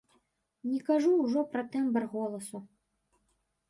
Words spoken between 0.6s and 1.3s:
Не кажу